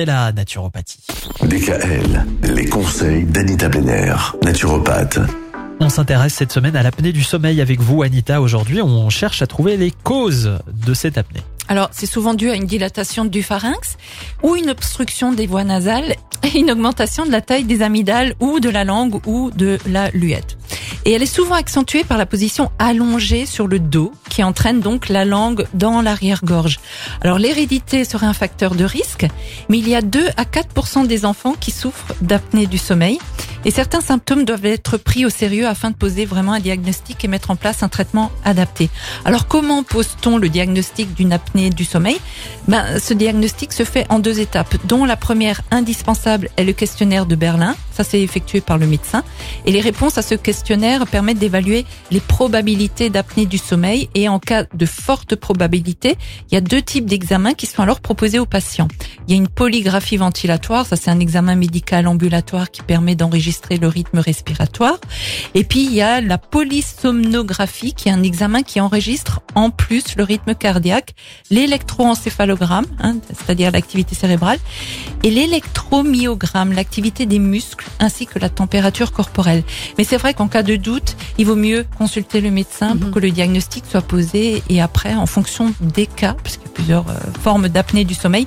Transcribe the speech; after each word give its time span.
et 0.00 0.04
la 0.04 0.30
naturopathie. 0.30 1.00
DKL, 1.42 2.24
les 2.54 2.66
conseils 2.66 3.24
d'Anita 3.24 3.68
Benner, 3.68 4.14
naturopathe. 4.44 5.18
On 5.80 5.88
s'intéresse 5.88 6.34
cette 6.34 6.52
semaine 6.52 6.76
à 6.76 6.84
l'apnée 6.84 7.10
du 7.10 7.24
sommeil 7.24 7.60
avec 7.60 7.80
vous, 7.80 8.04
Anita. 8.04 8.40
Aujourd'hui, 8.40 8.80
on 8.80 9.10
cherche 9.10 9.42
à 9.42 9.48
trouver 9.48 9.76
les 9.76 9.90
causes 9.90 10.56
de 10.68 10.94
cette 10.94 11.18
apnée. 11.18 11.42
Alors, 11.66 11.88
c'est 11.90 12.06
souvent 12.06 12.34
dû 12.34 12.48
à 12.48 12.54
une 12.54 12.66
dilatation 12.66 13.24
du 13.24 13.42
pharynx 13.42 13.96
ou 14.44 14.54
une 14.54 14.70
obstruction 14.70 15.32
des 15.32 15.48
voies 15.48 15.64
nasales 15.64 16.14
et 16.44 16.60
une 16.60 16.70
augmentation 16.70 17.26
de 17.26 17.32
la 17.32 17.40
taille 17.40 17.64
des 17.64 17.82
amygdales 17.82 18.34
ou 18.38 18.60
de 18.60 18.70
la 18.70 18.84
langue 18.84 19.20
ou 19.26 19.50
de 19.50 19.78
la 19.84 20.10
luette. 20.10 20.56
Et 21.08 21.12
elle 21.12 21.22
est 21.22 21.26
souvent 21.26 21.54
accentuée 21.54 22.04
par 22.04 22.18
la 22.18 22.26
position 22.26 22.70
allongée 22.78 23.46
sur 23.46 23.66
le 23.66 23.78
dos 23.78 24.12
qui 24.28 24.44
entraîne 24.44 24.80
donc 24.80 25.08
la 25.08 25.24
langue 25.24 25.66
dans 25.72 26.02
l'arrière-gorge. 26.02 26.80
Alors 27.22 27.38
l'hérédité 27.38 28.04
serait 28.04 28.26
un 28.26 28.34
facteur 28.34 28.74
de 28.74 28.84
risque, 28.84 29.26
mais 29.70 29.78
il 29.78 29.88
y 29.88 29.94
a 29.94 30.02
2 30.02 30.28
à 30.36 30.44
4% 30.44 31.06
des 31.06 31.24
enfants 31.24 31.54
qui 31.58 31.70
souffrent 31.70 32.12
d'apnée 32.20 32.66
du 32.66 32.76
sommeil. 32.76 33.18
Et 33.64 33.70
certains 33.70 34.00
symptômes 34.00 34.44
doivent 34.44 34.66
être 34.66 34.96
pris 34.96 35.24
au 35.26 35.30
sérieux 35.30 35.66
afin 35.66 35.90
de 35.90 35.96
poser 35.96 36.24
vraiment 36.24 36.52
un 36.52 36.60
diagnostic 36.60 37.24
et 37.24 37.28
mettre 37.28 37.50
en 37.50 37.56
place 37.56 37.82
un 37.82 37.88
traitement 37.88 38.30
adapté. 38.44 38.88
Alors 39.24 39.46
comment 39.46 39.82
pose-t-on 39.82 40.38
le 40.38 40.48
diagnostic 40.48 41.14
d'une 41.14 41.32
apnée 41.32 41.70
du 41.70 41.84
sommeil? 41.84 42.18
Ben, 42.68 42.98
Ce 43.00 43.14
diagnostic 43.14 43.72
se 43.72 43.84
fait 43.84 44.06
en 44.10 44.20
deux 44.20 44.40
étapes, 44.40 44.76
dont 44.86 45.04
la 45.04 45.16
première 45.16 45.62
indispensable 45.70 46.50
est 46.56 46.64
le 46.64 46.72
questionnaire 46.72 47.26
de 47.26 47.34
Berlin. 47.34 47.74
Ça, 47.92 48.04
c'est 48.04 48.20
effectué 48.20 48.60
par 48.60 48.78
le 48.78 48.86
médecin. 48.86 49.24
Et 49.66 49.72
les 49.72 49.80
réponses 49.80 50.18
à 50.18 50.22
ce 50.22 50.36
questionnaire 50.36 51.06
permettent 51.06 51.38
d'évaluer 51.38 51.84
les 52.12 52.20
probabilités 52.20 53.10
d'apnée 53.10 53.44
du 53.44 53.58
sommeil. 53.58 54.08
Et 54.14 54.28
en 54.28 54.38
cas 54.38 54.64
de 54.72 54.86
forte 54.86 55.34
probabilité, 55.34 56.16
il 56.50 56.54
y 56.54 56.56
a 56.56 56.60
deux 56.60 56.80
types 56.80 57.06
d'examens 57.06 57.54
qui 57.54 57.66
sont 57.66 57.82
alors 57.82 58.00
proposés 58.00 58.38
aux 58.38 58.46
patients. 58.46 58.88
Il 59.28 59.32
y 59.32 59.34
a 59.34 59.36
une 59.36 59.48
polygraphie 59.48 60.16
ventilatoire. 60.16 60.86
Ça, 60.86 60.96
c'est 60.96 61.10
un 61.10 61.20
examen 61.20 61.54
médical 61.54 62.06
ambulatoire 62.08 62.70
qui 62.70 62.80
permet 62.80 63.14
d'enregistrer 63.14 63.76
le 63.76 63.86
rythme 63.86 64.20
respiratoire. 64.20 64.98
Et 65.54 65.64
puis, 65.64 65.84
il 65.84 65.92
y 65.92 66.00
a 66.00 66.22
la 66.22 66.38
polysomnographie 66.38 67.92
qui 67.92 68.08
est 68.08 68.12
un 68.12 68.22
examen 68.22 68.62
qui 68.62 68.80
enregistre 68.80 69.42
en 69.54 69.68
plus 69.68 70.16
le 70.16 70.24
rythme 70.24 70.54
cardiaque, 70.54 71.14
l'électroencéphalogramme, 71.50 72.86
hein, 73.00 73.16
c'est-à-dire 73.28 73.70
l'activité 73.70 74.14
cérébrale, 74.14 74.58
et 75.22 75.30
l'électromyogramme, 75.30 76.72
l'activité 76.72 77.26
des 77.26 77.38
muscles 77.38 77.86
ainsi 78.00 78.24
que 78.24 78.38
la 78.38 78.48
température 78.48 79.12
corporelle. 79.12 79.62
Mais 79.98 80.04
c'est 80.04 80.16
vrai 80.16 80.32
qu'en 80.32 80.48
cas 80.48 80.62
de 80.62 80.76
doute, 80.76 81.16
il 81.36 81.44
vaut 81.44 81.54
mieux 81.54 81.84
consulter 81.98 82.40
le 82.40 82.50
médecin 82.50 82.96
pour 82.96 83.08
Mhm. 83.08 83.14
que 83.14 83.18
le 83.18 83.30
diagnostic 83.30 83.84
soit 83.90 84.00
posé 84.00 84.62
et 84.70 84.80
après, 84.80 85.14
en 85.14 85.26
fonction 85.26 85.74
des 85.82 86.06
cas, 86.06 86.34
parce 86.42 86.56
qu'il 86.56 86.66
y 86.66 86.70
a 86.70 86.72
plusieurs 86.72 87.08
euh, 87.10 87.18
formes 87.42 87.68
d'apnée 87.68 88.04
du 88.04 88.14
sommeil, 88.14 88.46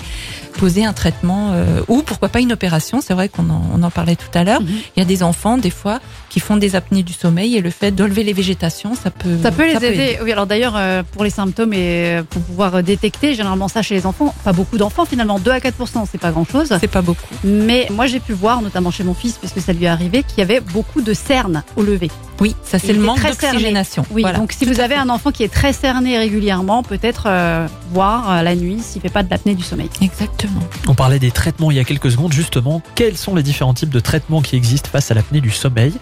poser 0.58 0.71
un 0.86 0.94
traitement 0.94 1.52
euh, 1.54 1.82
ou 1.88 2.02
pourquoi 2.02 2.30
pas 2.30 2.40
une 2.40 2.52
opération. 2.54 3.02
C'est 3.02 3.14
vrai 3.14 3.30
qu'on 3.30 3.50
en, 3.50 3.62
on 3.76 3.84
en 3.84 3.90
parlait 3.92 4.16
tout 4.16 4.36
à 4.38 4.44
l'heure. 4.44 4.62
Mhm. 4.62 4.68
Il 4.96 5.00
y 5.00 5.02
a 5.02 5.06
des 5.06 5.22
enfants, 5.24 5.58
des 5.58 5.70
fois, 5.70 6.00
qui 6.30 6.40
font 6.40 6.56
des 6.58 6.76
apnées 6.76 7.04
du 7.04 7.14
sommeil 7.14 7.58
et 7.58 7.62
le 7.62 7.70
fait 7.70 7.92
d'enlever 7.92 8.24
les 8.24 8.34
végétations, 8.34 8.96
ça 8.96 9.12
peut, 9.12 9.38
Ça 9.44 9.52
peut 9.52 9.66
les 9.66 9.86
aider. 9.86 10.18
Oui, 10.24 10.32
alors 10.32 10.48
d'ailleurs, 10.48 10.76
euh, 10.78 11.04
pour 11.12 11.24
les 11.26 11.30
symptômes 11.30 11.74
et 11.74 12.20
euh, 12.20 12.24
pour 12.24 12.42
pouvoir 12.42 12.82
détecter, 12.82 13.34
généralement 13.36 13.68
ça 13.68 13.82
chez 13.82 13.96
les 13.96 14.06
enfants, 14.06 14.34
pas 14.46 14.54
beaucoup 14.54 14.78
d'enfants 14.78 15.06
finalement, 15.06 15.40
2 15.40 15.52
à 15.52 15.60
4% 15.60 16.06
c'est 16.10 16.18
pas 16.22 16.32
grand 16.32 16.46
chose. 16.50 16.74
C'est 16.80 16.88
pas 16.88 17.02
beaucoup. 17.02 17.22
Mais 17.44 17.88
moi 17.92 18.08
j'ai 18.08 18.20
pu 18.22 18.32
voir, 18.34 18.62
notamment 18.62 18.92
chez 18.92 19.04
mon 19.04 19.14
fils, 19.14 19.38
puisque 19.38 19.60
ça 19.60 19.74
lui 19.74 19.84
est 19.86 19.90
arrivé, 19.90 20.24
qu'il 20.24 20.38
y 20.40 20.42
avait 20.42 20.62
beaucoup 20.62 21.02
de 21.02 21.14
cernes 21.14 21.64
au 21.76 21.84
lever. 21.84 22.10
Oui, 22.40 22.56
ça 22.64 22.80
c'est 22.80 22.94
le 22.94 23.02
manque 23.02 23.22
d'oxygénation. 23.22 24.04
Oui, 24.12 24.22
Voilà. 24.24 24.38
donc 24.40 24.52
si 24.54 24.66
vous 24.66 24.80
avez 24.80 24.96
un 24.96 25.10
enfant 25.10 25.32
qui 25.32 25.44
est 25.44 25.54
très 25.54 25.74
cerné 25.74 26.18
régulièrement, 26.18 26.82
peut-être 26.82 27.26
euh, 27.28 27.68
voir 27.92 28.42
la 28.42 28.56
nuit 28.56 28.80
s'il 28.82 29.02
fait 29.02 29.10
pas 29.10 29.22
de 29.24 29.30
l'apnée 29.30 29.54
du 29.54 29.64
sommeil. 29.64 29.90
Exactement. 30.02 30.61
On 30.88 30.96
parlait 30.96 31.20
des 31.20 31.32
traitements 31.32 31.72
il 31.72 31.78
y 31.78 31.80
a 31.80 31.84
quelques 31.84 32.12
secondes. 32.12 32.34
Justement, 32.34 32.82
quels 32.96 33.18
sont 33.18 33.36
les 33.36 33.44
différents 33.44 33.74
types 33.74 33.90
de 33.90 34.00
traitements 34.00 34.42
qui 34.42 34.56
existent 34.56 34.90
face 34.90 35.12
à 35.12 35.14
l'apnée 35.14 35.42
du 35.42 35.52
sommeil? 35.52 35.94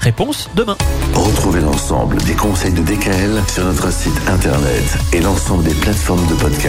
Réponse 0.00 0.48
demain. 0.54 0.76
Retrouvez 1.14 1.60
l'ensemble 1.60 2.18
des 2.22 2.34
conseils 2.34 2.72
de 2.72 2.82
DKL 2.82 3.42
sur 3.52 3.64
notre 3.64 3.92
site 3.92 4.20
internet 4.28 4.98
et 5.12 5.20
l'ensemble 5.20 5.64
des 5.64 5.74
plateformes 5.74 6.26
de 6.28 6.34
podcast. 6.34 6.66